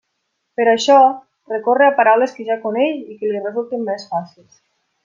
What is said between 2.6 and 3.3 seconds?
coneix i